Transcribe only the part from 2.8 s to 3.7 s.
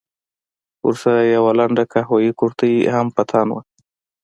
هم په تن وه.